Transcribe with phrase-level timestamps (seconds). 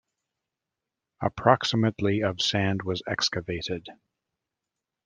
[1.21, 3.85] Approximately of sand was excavated.